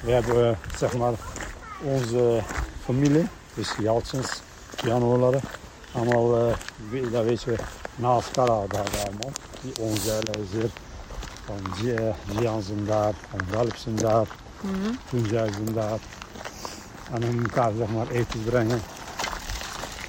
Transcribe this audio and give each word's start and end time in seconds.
We 0.00 0.10
hebben 0.12 0.48
eh, 0.50 0.56
zeg 0.78 0.96
maar 0.96 1.12
onze 1.82 2.40
familie, 2.84 3.26
dus 3.54 3.74
Jaltsens, 3.78 4.40
Jan 4.84 5.02
allemaal, 5.94 6.36
eh, 6.48 6.54
we- 6.90 7.10
dat 7.10 7.24
weet 7.24 7.42
je, 7.42 7.54
naast 7.96 8.36
elkaar 8.36 8.68
daar 8.68 8.86
allemaal. 9.06 9.32
Die 9.62 9.72
onzeilen 9.80 10.34
is 10.34 10.62
er, 10.62 10.70
van 11.44 11.56
zijn 12.62 12.84
daar, 12.84 13.12
van 13.30 13.40
zijn 13.76 13.96
daar, 13.96 14.26
toen 15.10 15.26
zijn 15.30 15.52
ze 15.52 15.72
daar. 15.72 15.98
En 17.12 17.24
om 17.28 17.42
elkaar 17.42 17.72
zeg 17.78 17.88
maar 17.88 18.08
eten 18.08 18.26
te 18.28 18.38
brengen. 18.38 18.80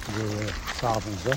De, 0.06 0.46
s'avonds 0.80 1.22
hè. 1.22 1.30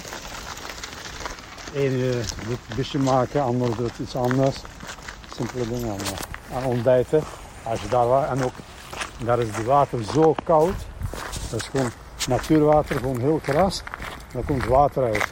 Eén 1.73 2.11
eh, 2.13 2.47
doet 2.47 2.75
busje 2.75 2.97
maken, 2.99 3.41
ander 3.41 3.75
doet 3.75 3.99
iets 3.99 4.15
anders. 4.15 4.55
Simpele 5.35 5.67
dingen 5.67 5.89
allemaal. 5.89 6.17
En 6.51 6.63
ontbijten, 6.63 7.23
als 7.65 7.81
je 7.81 7.87
daar. 7.87 8.29
En 8.29 8.43
ook, 8.43 8.53
daar 9.17 9.39
is 9.39 9.47
het 9.47 9.65
water 9.65 10.03
zo 10.03 10.35
koud. 10.43 10.75
Dat 11.49 11.61
is 11.61 11.67
gewoon 11.67 11.89
natuurwater, 12.27 12.95
gewoon 12.95 13.19
heel 13.19 13.39
kras. 13.43 13.83
Dan 14.33 14.45
komt 14.45 14.65
water 14.65 15.03
uit. 15.03 15.27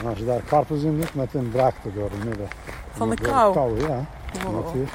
En 0.00 0.06
als 0.08 0.18
je 0.18 0.24
daar 0.24 0.40
karpels 0.40 0.82
in 0.82 1.00
doet, 1.00 1.14
met 1.14 1.34
een 1.34 1.50
braakt 1.50 1.84
er 1.84 1.94
door 1.94 2.10
het 2.10 2.24
midden. 2.24 2.48
Van 2.92 3.10
de 3.10 3.16
kou? 3.16 3.52
kou, 3.52 3.80
ja. 3.80 4.04
Wow. 4.44 4.64
Natuur. 4.64 4.88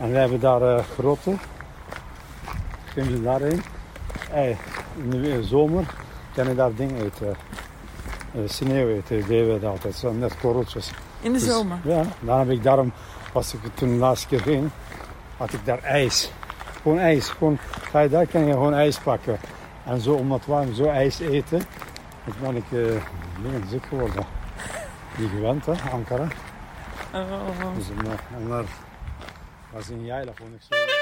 En 0.00 0.10
we 0.10 0.18
hebben 0.18 0.40
daar 0.40 0.62
eh 0.62 0.84
grotten. 0.98 1.40
Kunnen 2.94 3.16
ze 3.16 3.22
daarheen? 3.22 3.62
Hey, 4.30 4.56
in 4.96 5.10
de 5.10 5.44
zomer 5.44 5.84
kan 6.34 6.48
je 6.48 6.54
daar 6.54 6.74
dingen 6.74 7.04
eten. 7.04 7.36
Eh, 8.34 8.40
sneeuw 8.46 8.88
eten, 8.88 9.26
deden 9.26 9.54
we 9.54 9.60
dat 9.60 9.70
altijd. 9.70 9.94
Zo 9.94 10.12
net 10.12 10.36
korreltjes. 10.40 10.90
In 11.20 11.32
de 11.32 11.38
Dus, 11.38 11.48
zomer. 11.48 11.78
Ja, 11.84 12.02
dan 12.20 12.38
heb 12.38 12.50
ik 12.50 12.62
daarom, 12.62 12.92
als 13.32 13.54
ik 13.54 13.60
toen 13.74 13.88
de 13.88 13.94
laatste 13.94 14.26
keer 14.26 14.40
ging, 14.40 14.70
had 15.36 15.52
ik 15.52 15.64
daar 15.64 15.82
ijs. 15.82 16.30
Gewoon 16.82 16.98
ijs. 16.98 17.28
Gewoon, 17.28 17.58
ga 17.90 18.00
je 18.00 18.08
daar, 18.08 18.26
kan 18.26 18.46
je 18.46 18.52
gewoon 18.52 18.74
ijs 18.74 18.98
pakken. 18.98 19.38
En 19.84 20.00
zo, 20.00 20.14
omdat 20.14 20.46
warm, 20.46 20.74
zo 20.74 20.88
ijs 20.88 21.18
eten, 21.18 21.62
dan 22.24 22.34
ben 22.40 22.56
ik 22.56 22.70
uh, 22.70 23.02
ziek 23.70 23.86
geworden. 23.86 24.24
Niet 25.16 25.30
gewend, 25.30 25.66
hè, 25.66 25.72
Ankara. 25.92 26.26
Oh. 27.14 27.76
Dus, 27.76 27.90
en, 27.90 28.06
eh, 28.06 28.36
en 28.36 28.48
daar 28.48 28.64
was 29.72 29.88
in 29.88 30.04
Jaila 30.04 30.32
vond 30.34 30.54
ik 30.54 30.60
zo. 30.68 30.95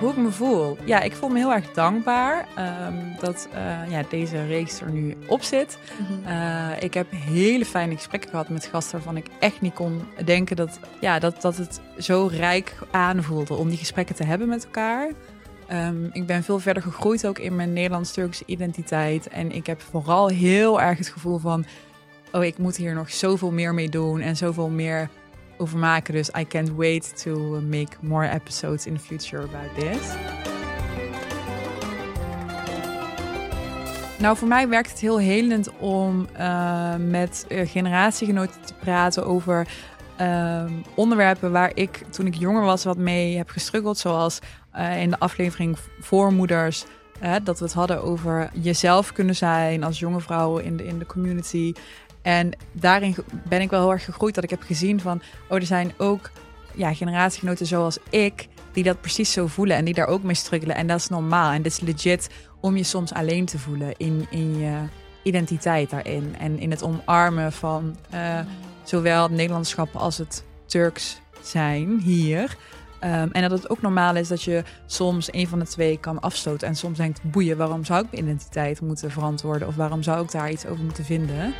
Hoe 0.00 0.10
ik 0.10 0.16
me 0.16 0.30
voel? 0.30 0.76
Ja, 0.84 1.00
ik 1.00 1.12
voel 1.12 1.28
me 1.28 1.38
heel 1.38 1.52
erg 1.52 1.72
dankbaar 1.72 2.48
ehm, 2.54 2.94
dat 3.18 3.48
eh, 3.52 3.90
ja, 3.90 4.02
deze 4.08 4.46
reeks 4.46 4.80
er 4.80 4.90
nu 4.90 5.16
op 5.26 5.42
zit. 5.42 5.78
Eh, 6.24 6.68
ik 6.80 6.94
heb 6.94 7.06
hele 7.10 7.64
fijne 7.64 7.94
gesprekken 7.94 8.30
gehad 8.30 8.48
met 8.48 8.66
gasten 8.66 8.92
waarvan 8.92 9.16
ik 9.16 9.26
echt 9.38 9.60
niet 9.60 9.74
kon 9.74 10.02
denken 10.24 10.56
dat, 10.56 10.78
ja, 11.00 11.18
dat, 11.18 11.40
dat 11.40 11.56
het 11.56 11.80
zo 11.98 12.28
rijk 12.32 12.74
aanvoelde 12.90 13.54
om 13.54 13.68
die 13.68 13.78
gesprekken 13.78 14.14
te 14.14 14.24
hebben 14.24 14.48
met 14.48 14.64
elkaar. 14.64 15.10
Ehm, 15.66 16.04
ik 16.12 16.26
ben 16.26 16.42
veel 16.42 16.58
verder 16.58 16.82
gegroeid 16.82 17.26
ook 17.26 17.38
in 17.38 17.56
mijn 17.56 17.72
Nederlands-Turkse 17.72 18.44
identiteit. 18.46 19.28
En 19.28 19.52
ik 19.52 19.66
heb 19.66 19.80
vooral 19.80 20.28
heel 20.28 20.80
erg 20.80 20.98
het 20.98 21.08
gevoel 21.08 21.38
van... 21.38 21.64
oh, 22.32 22.44
ik 22.44 22.58
moet 22.58 22.76
hier 22.76 22.94
nog 22.94 23.10
zoveel 23.10 23.50
meer 23.50 23.74
mee 23.74 23.88
doen 23.88 24.20
en 24.20 24.36
zoveel 24.36 24.68
meer 24.68 25.08
over 25.60 25.78
maken. 25.78 26.14
Dus 26.14 26.30
I 26.38 26.46
can't 26.46 26.74
wait 26.76 27.22
to 27.22 27.60
make 27.60 27.96
more 28.00 28.28
episodes 28.28 28.86
in 28.86 28.94
the 28.94 29.00
future 29.00 29.42
about 29.42 29.74
this. 29.74 30.08
Nou, 34.20 34.36
voor 34.36 34.48
mij 34.48 34.68
werkt 34.68 34.90
het 34.90 35.00
heel 35.00 35.18
helend 35.18 35.78
om 35.78 36.26
eh, 36.32 36.94
met 36.96 37.44
eh, 37.48 37.68
generatiegenoten 37.68 38.60
te 38.60 38.74
praten 38.74 39.26
over 39.26 39.68
ehm, 40.16 40.72
onderwerpen 40.94 41.52
waar 41.52 41.70
ik 41.74 42.04
toen 42.10 42.26
ik 42.26 42.34
jonger 42.34 42.62
was 42.62 42.84
wat 42.84 42.96
mee 42.96 43.36
heb 43.36 43.48
gestruggeld. 43.48 43.98
Zoals 43.98 44.38
eh, 44.72 45.02
in 45.02 45.10
de 45.10 45.18
aflevering 45.18 45.76
Voormoeders. 46.00 46.84
dat 47.42 47.58
we 47.58 47.64
het 47.64 47.74
hadden 47.74 48.02
over 48.02 48.50
jezelf 48.52 49.12
kunnen 49.12 49.36
zijn 49.36 49.84
als 49.84 49.98
jonge 49.98 50.20
vrouw 50.20 50.56
in 50.58 50.76
de, 50.76 50.86
in 50.86 50.98
de 50.98 51.06
community. 51.06 51.72
En 52.22 52.52
daarin 52.72 53.16
ben 53.48 53.60
ik 53.60 53.70
wel 53.70 53.80
heel 53.80 53.92
erg 53.92 54.04
gegroeid 54.04 54.34
dat 54.34 54.44
ik 54.44 54.50
heb 54.50 54.62
gezien 54.62 55.00
van... 55.00 55.22
oh, 55.48 55.56
er 55.56 55.66
zijn 55.66 55.92
ook 55.98 56.30
ja, 56.74 56.94
generatiegenoten 56.94 57.66
zoals 57.66 57.98
ik 58.10 58.48
die 58.72 58.84
dat 58.84 59.00
precies 59.00 59.32
zo 59.32 59.46
voelen... 59.46 59.76
en 59.76 59.84
die 59.84 59.94
daar 59.94 60.06
ook 60.06 60.22
mee 60.22 60.34
struggelen. 60.34 60.76
En 60.76 60.86
dat 60.86 60.98
is 60.98 61.08
normaal. 61.08 61.52
En 61.52 61.62
dit 61.62 61.72
is 61.72 61.80
legit 61.80 62.30
om 62.60 62.76
je 62.76 62.82
soms 62.82 63.12
alleen 63.12 63.44
te 63.44 63.58
voelen 63.58 63.94
in, 63.96 64.26
in 64.30 64.58
je 64.58 64.78
identiteit 65.22 65.90
daarin. 65.90 66.34
En 66.38 66.58
in 66.58 66.70
het 66.70 66.82
omarmen 66.82 67.52
van 67.52 67.96
eh, 68.10 68.38
zowel 68.84 69.22
het 69.22 69.32
Nederlandschap 69.32 69.96
als 69.96 70.18
het 70.18 70.44
Turks 70.66 71.20
zijn 71.42 72.00
hier... 72.00 72.56
Ehm, 73.00 73.28
en 73.32 73.42
dat 73.42 73.50
het 73.50 73.70
ook 73.70 73.82
normaal 73.82 74.16
is 74.16 74.28
dat 74.28 74.42
je 74.42 74.62
soms 74.86 75.32
een 75.32 75.48
van 75.48 75.58
de 75.58 75.66
twee 75.66 75.98
kan 75.98 76.20
afstoten. 76.20 76.68
En 76.68 76.76
soms 76.76 76.98
denkt, 76.98 77.22
boeien, 77.22 77.56
waarom 77.56 77.84
zou 77.84 78.04
ik 78.04 78.10
mijn 78.10 78.22
identiteit 78.24 78.80
moeten 78.80 79.10
verantwoorden? 79.10 79.68
Of 79.68 79.76
waarom 79.76 80.02
zou 80.02 80.24
ik 80.24 80.30
daar 80.30 80.50
iets 80.50 80.66
over 80.66 80.84
moeten 80.84 81.04
vinden? 81.04 81.54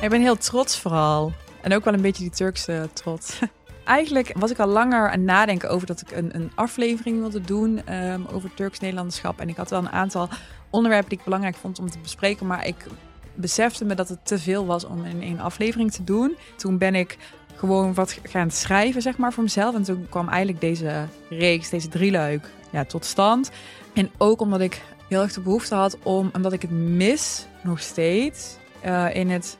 Ik 0.00 0.10
ben 0.10 0.20
heel 0.20 0.36
trots 0.36 0.78
vooral. 0.78 1.32
En 1.60 1.74
ook 1.74 1.84
wel 1.84 1.94
een 1.94 2.00
beetje 2.00 2.22
die 2.22 2.32
Turkse 2.32 2.88
trots. 2.92 3.38
Eigenlijk 3.84 4.32
was 4.36 4.50
ik 4.50 4.58
al 4.58 4.66
langer 4.66 5.10
aan 5.10 5.24
nadenken 5.24 5.70
over 5.70 5.86
dat 5.86 6.00
ik 6.00 6.10
een, 6.10 6.34
een 6.34 6.52
aflevering 6.54 7.18
wilde 7.18 7.40
doen 7.40 7.86
ehm, 7.86 8.20
over 8.32 8.54
Turks-Nederlanderschap. 8.54 9.40
En 9.40 9.48
ik 9.48 9.56
had 9.56 9.70
wel 9.70 9.78
een 9.78 9.90
aantal 9.90 10.28
onderwerpen 10.70 11.08
die 11.08 11.18
ik 11.18 11.24
belangrijk 11.24 11.56
vond 11.56 11.78
om 11.78 11.90
te 11.90 11.98
bespreken. 11.98 12.46
Maar 12.46 12.66
ik 12.66 12.86
besefte 13.34 13.84
me 13.84 13.94
dat 13.94 14.08
het 14.08 14.18
te 14.22 14.38
veel 14.38 14.66
was 14.66 14.84
om 14.84 15.04
in 15.04 15.22
één 15.22 15.40
aflevering 15.40 15.92
te 15.92 16.04
doen. 16.04 16.36
Toen 16.56 16.78
ben 16.78 16.94
ik 16.94 17.16
gewoon 17.54 17.94
wat 17.94 18.18
gaan 18.22 18.50
schrijven, 18.50 19.02
zeg 19.02 19.16
maar, 19.16 19.32
voor 19.32 19.42
mezelf. 19.42 19.74
En 19.74 19.82
toen 19.82 20.06
kwam 20.08 20.28
eigenlijk 20.28 20.60
deze 20.60 21.06
reeks, 21.28 21.70
deze 21.70 21.88
drieluik, 21.88 22.50
ja, 22.70 22.84
tot 22.84 23.04
stand. 23.04 23.50
En 23.94 24.10
ook 24.18 24.40
omdat 24.40 24.60
ik 24.60 24.82
heel 25.08 25.22
erg 25.22 25.32
de 25.32 25.40
behoefte 25.40 25.74
had 25.74 25.98
om, 26.02 26.30
omdat 26.32 26.52
ik 26.52 26.62
het 26.62 26.70
mis 26.70 27.46
nog 27.62 27.80
steeds 27.80 28.56
eh, 28.80 29.14
in 29.14 29.30
het 29.30 29.58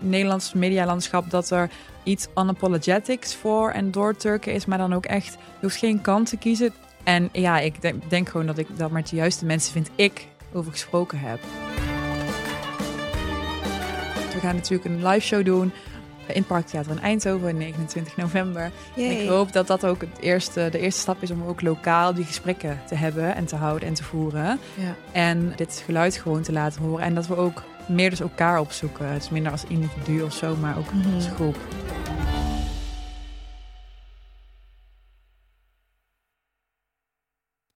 Nederlandse 0.00 0.58
medialandschap, 0.58 1.30
dat 1.30 1.50
er 1.50 1.70
iets 2.02 2.28
unapologetics 2.36 3.34
voor 3.34 3.70
en 3.70 3.90
door 3.90 4.16
Turken 4.16 4.52
is, 4.52 4.66
maar 4.66 4.78
dan 4.78 4.92
ook 4.92 5.06
echt, 5.06 5.32
je 5.32 5.38
hoeft 5.60 5.76
geen 5.76 6.00
kant 6.00 6.28
te 6.28 6.36
kiezen. 6.36 6.72
En 7.04 7.28
ja, 7.32 7.58
ik 7.58 7.82
denk, 7.82 8.10
denk 8.10 8.28
gewoon 8.28 8.46
dat 8.46 8.58
ik 8.58 8.66
dat 8.76 8.90
met 8.90 9.08
de 9.08 9.16
juiste 9.16 9.44
mensen, 9.44 9.72
vind 9.72 9.90
ik, 9.94 10.26
over 10.52 10.72
gesproken 10.72 11.18
heb. 11.18 11.40
We 14.32 14.40
gaan 14.40 14.54
natuurlijk 14.54 14.84
een 14.84 15.06
live 15.06 15.26
show 15.26 15.44
doen 15.44 15.72
in 16.34 16.44
Parktheater 16.44 16.90
in 16.92 17.00
Eindhoven, 17.00 17.56
29 17.56 18.16
november. 18.16 18.70
Ik 18.94 19.28
hoop 19.28 19.52
dat 19.52 19.66
dat 19.66 19.86
ook 19.86 20.00
het 20.00 20.18
eerste, 20.20 20.68
de 20.70 20.78
eerste 20.78 21.00
stap 21.00 21.22
is 21.22 21.30
om 21.30 21.42
ook 21.42 21.62
lokaal 21.62 22.14
die 22.14 22.24
gesprekken 22.24 22.80
te 22.86 22.94
hebben 22.94 23.34
en 23.34 23.44
te 23.44 23.56
houden 23.56 23.88
en 23.88 23.94
te 23.94 24.04
voeren. 24.04 24.58
Ja. 24.74 24.94
En 25.12 25.52
dit 25.56 25.82
geluid 25.84 26.16
gewoon 26.16 26.42
te 26.42 26.52
laten 26.52 26.82
horen. 26.82 27.04
En 27.04 27.14
dat 27.14 27.26
we 27.26 27.36
ook 27.36 27.62
meer 27.90 28.10
dus 28.10 28.20
elkaar 28.20 28.60
opzoeken. 28.60 29.12
Het 29.12 29.22
is 29.22 29.30
minder 29.30 29.52
als 29.52 29.64
individu 29.64 30.22
of 30.22 30.32
zo, 30.32 30.56
maar 30.56 30.78
ook 30.78 30.88
als 31.14 31.26
groep. 31.26 31.56